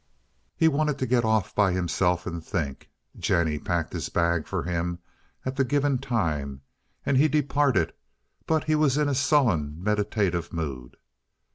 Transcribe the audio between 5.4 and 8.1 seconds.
at the given time, and he departed,